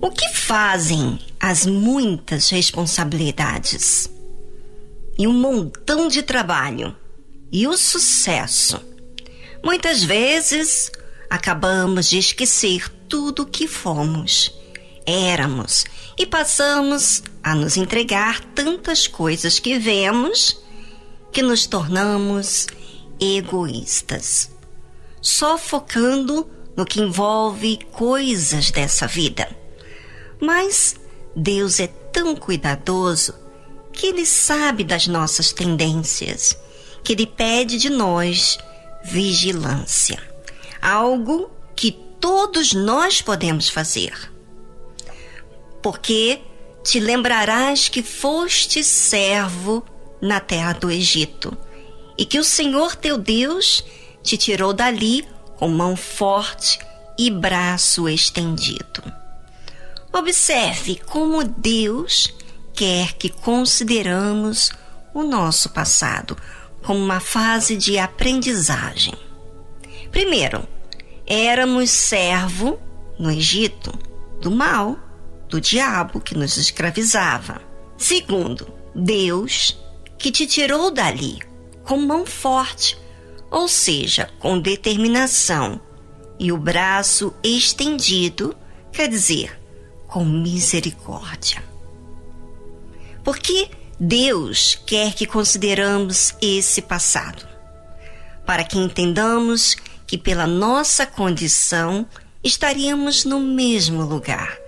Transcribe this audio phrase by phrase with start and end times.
[0.00, 4.08] O que fazem as muitas responsabilidades
[5.18, 6.96] e um montão de trabalho
[7.50, 8.80] e o sucesso?
[9.62, 10.92] Muitas vezes
[11.28, 14.54] acabamos de esquecer tudo o que fomos,
[15.04, 15.84] éramos
[16.16, 20.62] e passamos a nos entregar tantas coisas que vemos
[21.32, 22.68] que nos tornamos
[23.20, 24.50] egoístas,
[25.20, 29.48] só focando no que envolve coisas dessa vida
[30.40, 30.96] mas
[31.34, 33.34] Deus é tão cuidadoso
[33.92, 36.56] que Ele sabe das nossas tendências,
[37.02, 38.58] que Ele pede de nós
[39.04, 40.22] vigilância.
[40.80, 44.14] Algo que todos nós podemos fazer.
[45.82, 46.40] Porque
[46.84, 49.84] te lembrarás que foste servo
[50.20, 51.56] na terra do Egito
[52.18, 53.84] e que o Senhor teu Deus
[54.22, 55.24] te tirou dali
[55.56, 56.78] com mão forte
[57.16, 59.02] e braço estendido.
[60.12, 62.34] Observe como Deus
[62.74, 64.70] quer que consideramos
[65.14, 66.36] o nosso passado
[66.82, 69.14] como uma fase de aprendizagem.
[70.10, 70.66] Primeiro,
[71.26, 72.80] éramos servo
[73.18, 73.92] no Egito
[74.40, 74.98] do mal,
[75.48, 77.60] do diabo que nos escravizava.
[77.96, 79.78] Segundo, Deus
[80.16, 81.47] que te tirou dali
[81.88, 82.98] com mão forte,
[83.50, 85.80] ou seja, com determinação,
[86.38, 88.54] e o braço estendido,
[88.92, 89.58] quer dizer,
[90.06, 91.64] com misericórdia.
[93.24, 97.48] Porque Deus quer que consideramos esse passado,
[98.44, 99.74] para que entendamos
[100.06, 102.06] que pela nossa condição
[102.44, 104.58] estaríamos no mesmo lugar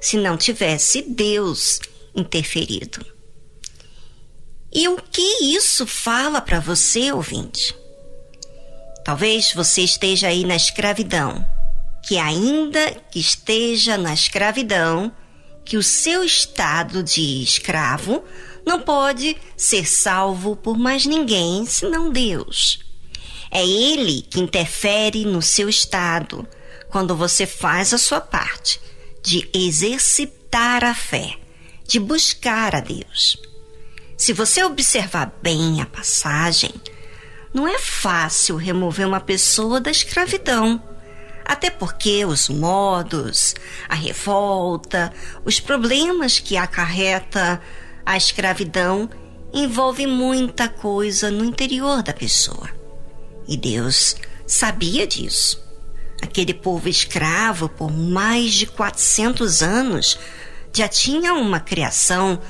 [0.00, 1.78] se não tivesse Deus
[2.16, 3.13] interferido.
[4.74, 7.74] E o que isso fala para você, ouvinte?
[9.04, 11.46] Talvez você esteja aí na escravidão
[12.06, 15.10] que ainda que esteja na escravidão,
[15.64, 18.22] que o seu estado de escravo
[18.66, 22.80] não pode ser salvo por mais ninguém senão Deus.
[23.50, 26.46] É Ele que interfere no seu estado
[26.90, 28.80] quando você faz a sua parte
[29.22, 31.38] de exercitar a fé,
[31.86, 33.38] de buscar a Deus.
[34.24, 36.72] Se você observar bem a passagem,
[37.52, 40.82] não é fácil remover uma pessoa da escravidão
[41.44, 43.54] até porque os modos,
[43.86, 45.12] a revolta,
[45.44, 47.60] os problemas que acarreta
[48.06, 49.10] a escravidão
[49.52, 52.70] envolvem muita coisa no interior da pessoa.
[53.46, 55.62] E Deus sabia disso.
[56.22, 60.18] Aquele povo escravo, por mais de 400 anos,
[60.72, 62.40] já tinha uma criação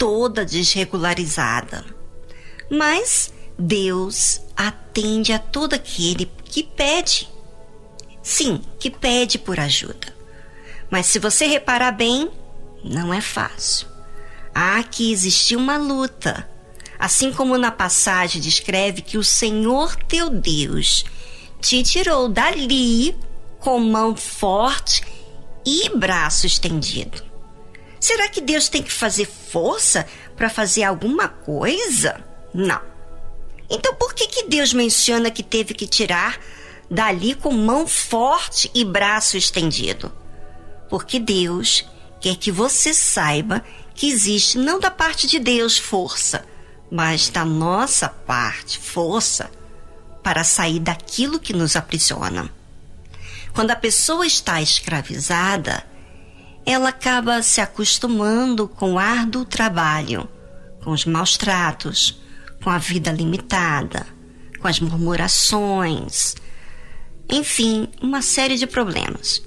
[0.00, 1.84] toda desregularizada.
[2.68, 7.28] Mas Deus atende a todo aquele que pede
[8.22, 10.14] Sim, que pede por ajuda.
[10.90, 12.30] Mas se você reparar bem,
[12.84, 13.86] não é fácil.
[14.54, 16.48] Há que existir uma luta.
[16.98, 21.04] Assim como na passagem descreve que o Senhor teu Deus
[21.60, 23.16] te tirou dali
[23.58, 25.02] com mão forte
[25.64, 27.29] e braço estendido.
[28.00, 32.24] Será que Deus tem que fazer força para fazer alguma coisa?
[32.52, 32.80] Não.
[33.68, 36.40] Então por que, que Deus menciona que teve que tirar
[36.90, 40.10] dali com mão forte e braço estendido.
[40.88, 41.86] Porque Deus
[42.20, 46.44] quer que você saiba que existe não da parte de Deus força,
[46.90, 49.50] mas da nossa parte força
[50.22, 52.52] para sair daquilo que nos aprisiona.
[53.54, 55.84] Quando a pessoa está escravizada,
[56.64, 60.28] ela acaba se acostumando com o árduo trabalho,
[60.82, 62.20] com os maus tratos,
[62.62, 64.06] com a vida limitada,
[64.60, 66.34] com as murmurações,
[67.30, 69.42] enfim, uma série de problemas.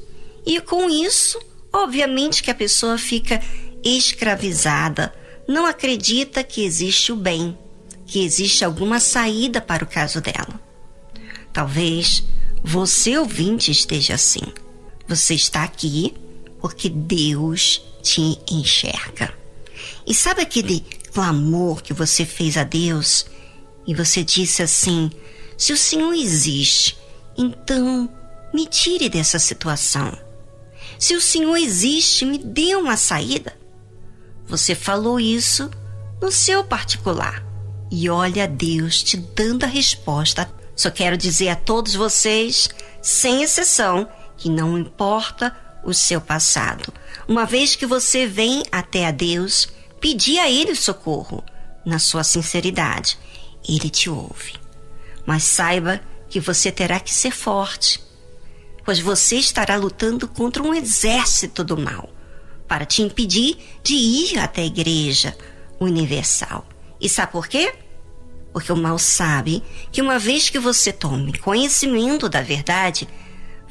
[0.46, 1.40] E com isso,
[1.72, 3.42] obviamente que a pessoa fica
[3.84, 5.14] escravizada,
[5.48, 7.58] não acredita que existe o bem,
[8.06, 10.60] que existe alguma saída para o caso dela.
[11.52, 12.24] Talvez
[12.64, 14.42] você ouvinte esteja assim.
[15.08, 16.16] Você está aqui
[16.64, 19.34] porque Deus te enxerga.
[20.08, 20.80] E sabe aquele
[21.12, 23.26] clamor que você fez a Deus
[23.86, 25.12] e você disse assim:
[25.58, 26.98] se o Senhor existe,
[27.38, 28.10] então,
[28.54, 30.18] me tire dessa situação.
[30.98, 33.54] Se o Senhor existe, me dê uma saída.
[34.48, 35.70] Você falou isso
[36.22, 37.46] no seu particular.
[37.92, 40.50] E olha Deus te dando a resposta.
[40.78, 42.70] Só quero dizer a todos vocês,
[43.02, 44.08] sem exceção,
[44.38, 46.94] que não importa o seu passado.
[47.28, 49.70] Uma vez que você vem até a Deus,
[50.00, 51.44] pedir a Ele socorro,
[51.86, 53.18] na sua sinceridade,
[53.68, 54.54] Ele te ouve.
[55.26, 58.02] Mas saiba que você terá que ser forte,
[58.86, 62.10] pois você estará lutando contra um exército do mal
[62.68, 65.38] para te impedir de ir até a igreja
[65.80, 66.68] universal.
[67.00, 67.74] E sabe por quê?
[68.52, 73.08] Porque o mal sabe que uma vez que você tome conhecimento da verdade,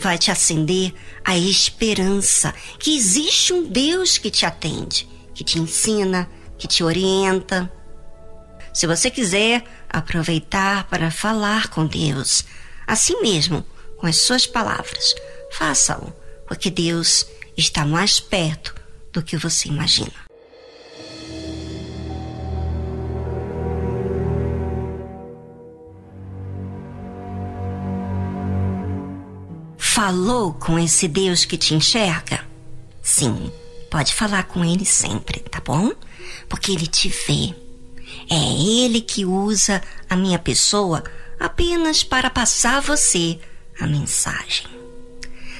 [0.03, 0.93] vai te acender
[1.25, 6.29] a esperança que existe um Deus que te atende, que te ensina,
[6.59, 7.71] que te orienta.
[8.75, 12.45] Se você quiser aproveitar para falar com Deus,
[12.87, 13.65] assim mesmo,
[13.97, 15.15] com as suas palavras,
[15.53, 16.13] faça-o,
[16.47, 17.27] porque Deus
[17.57, 18.75] está mais perto
[19.13, 20.31] do que você imagina.
[29.94, 32.41] Falou com esse Deus que te enxerga?
[33.03, 33.53] Sim,
[33.91, 35.93] pode falar com ele sempre, tá bom?
[36.49, 37.55] Porque ele te vê.
[38.31, 41.05] É ele que usa a minha pessoa
[41.39, 43.39] apenas para passar a você
[43.79, 44.67] a mensagem.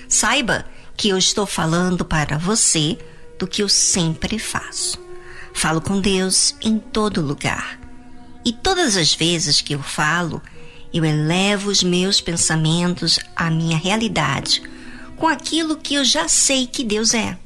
[0.08, 0.64] Saiba
[0.96, 2.96] que eu estou falando para você
[3.38, 4.99] do que eu sempre faço.
[5.52, 7.79] Falo com Deus em todo lugar.
[8.46, 10.40] E todas as vezes que eu falo,
[10.93, 14.62] eu elevo os meus pensamentos à minha realidade,
[15.17, 17.39] com aquilo que eu já sei que Deus é.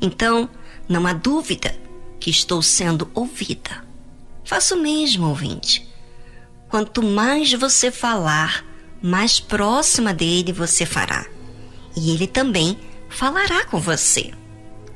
[0.00, 0.48] Então,
[0.88, 1.74] não há dúvida
[2.18, 3.84] que estou sendo ouvida.
[4.44, 5.88] Faço o mesmo, ouvinte.
[6.68, 8.64] Quanto mais você falar,
[9.02, 11.26] mais próxima dele você fará.
[11.96, 12.78] E ele também
[13.08, 14.32] falará com você.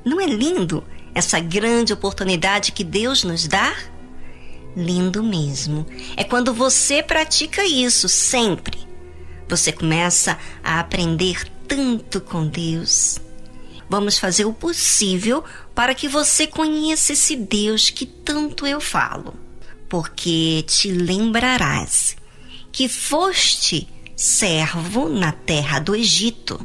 [0.05, 0.85] Não é lindo
[1.15, 3.75] essa grande oportunidade que Deus nos dá?
[4.77, 5.87] Lindo mesmo.
[6.17, 8.79] É quando você pratica isso sempre.
[9.49, 13.19] Você começa a aprender tanto com Deus.
[13.89, 15.45] Vamos fazer o possível
[15.75, 19.35] para que você conheça esse Deus que tanto eu falo,
[19.89, 22.17] porque te lembrarás
[22.73, 23.87] que foste
[24.17, 26.59] servo na terra do Egito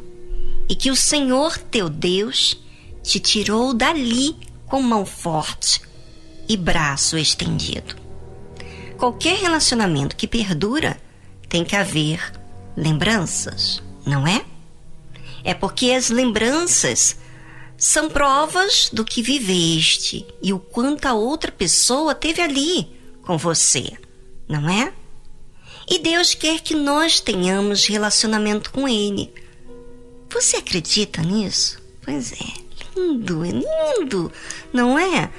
[0.68, 2.56] e que o Senhor teu Deus
[3.02, 4.36] te tirou dali
[4.66, 5.82] com mão forte
[6.50, 7.94] e braço estendido.
[8.98, 11.00] Qualquer relacionamento que perdura
[11.48, 12.20] tem que haver
[12.76, 14.44] lembranças, não é?
[15.44, 17.16] É porque as lembranças
[17.78, 23.92] são provas do que viveste e o quanto a outra pessoa teve ali com você,
[24.48, 24.92] não é?
[25.88, 29.32] E Deus quer que nós tenhamos relacionamento com Ele.
[30.28, 31.80] Você acredita nisso?
[32.04, 34.32] Pois é lindo, é lindo,
[34.72, 35.30] não é?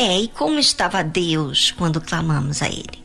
[0.00, 3.04] É, e como estava Deus quando clamamos a Ele?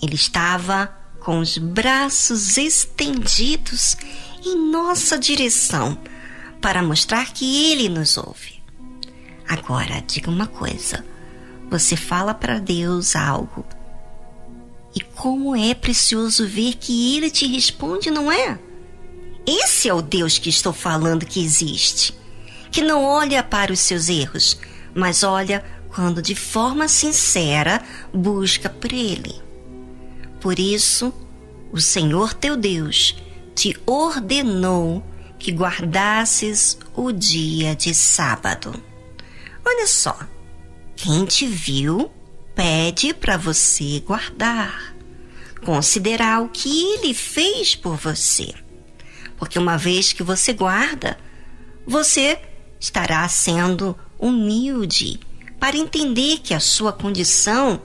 [0.00, 3.96] Ele estava com os braços estendidos
[4.44, 5.98] em nossa direção
[6.62, 8.62] para mostrar que Ele nos ouve.
[9.48, 11.04] Agora, diga uma coisa:
[11.68, 13.66] você fala para Deus algo
[14.94, 18.56] e como é precioso ver que Ele te responde, não é?
[19.44, 22.14] Esse é o Deus que estou falando que existe
[22.70, 24.58] que não olha para os seus erros,
[24.94, 25.64] mas olha
[25.96, 27.82] quando de forma sincera
[28.12, 29.40] busca por Ele.
[30.42, 31.10] Por isso,
[31.72, 33.16] o Senhor teu Deus
[33.54, 35.02] te ordenou
[35.38, 38.74] que guardasses o dia de sábado.
[39.64, 40.18] Olha só,
[40.94, 42.10] quem te viu
[42.54, 44.94] pede para você guardar,
[45.64, 48.52] considerar o que ele fez por você.
[49.38, 51.16] Porque uma vez que você guarda,
[51.86, 52.38] você
[52.78, 55.20] estará sendo humilde
[55.58, 57.80] para entender que a sua condição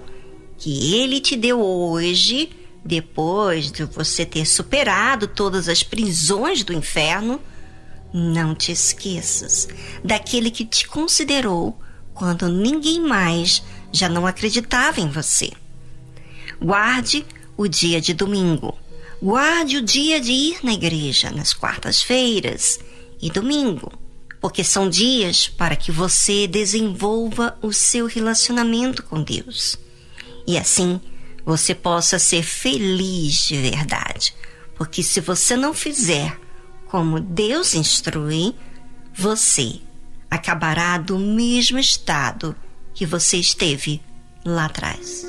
[0.57, 2.49] que ele te deu hoje,
[2.85, 7.41] depois de você ter superado todas as prisões do inferno,
[8.13, 9.67] não te esqueças
[10.03, 11.79] daquele que te considerou
[12.13, 15.51] quando ninguém mais já não acreditava em você.
[16.61, 17.25] Guarde
[17.57, 18.77] o dia de domingo.
[19.21, 22.79] Guarde o dia de ir na igreja nas quartas-feiras
[23.21, 23.91] e domingo
[24.41, 29.77] porque são dias para que você desenvolva o seu relacionamento com Deus.
[30.47, 30.99] E assim
[31.45, 34.35] você possa ser feliz de verdade.
[34.75, 36.37] Porque se você não fizer
[36.87, 38.55] como Deus instrui,
[39.13, 39.79] você
[40.29, 42.55] acabará do mesmo estado
[42.93, 44.01] que você esteve
[44.43, 45.27] lá atrás.